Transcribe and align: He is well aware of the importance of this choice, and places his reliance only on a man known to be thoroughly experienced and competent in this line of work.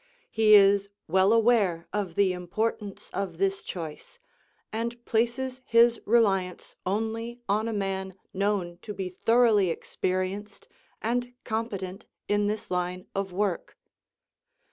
He 0.31 0.55
is 0.55 0.89
well 1.07 1.31
aware 1.31 1.87
of 1.93 2.15
the 2.15 2.33
importance 2.33 3.11
of 3.13 3.37
this 3.37 3.61
choice, 3.61 4.17
and 4.73 5.05
places 5.05 5.61
his 5.63 6.01
reliance 6.07 6.75
only 6.87 7.41
on 7.47 7.67
a 7.67 7.71
man 7.71 8.15
known 8.33 8.79
to 8.81 8.95
be 8.95 9.09
thoroughly 9.09 9.69
experienced 9.69 10.67
and 11.03 11.35
competent 11.43 12.07
in 12.27 12.47
this 12.47 12.71
line 12.71 13.05
of 13.13 13.31
work. 13.31 13.77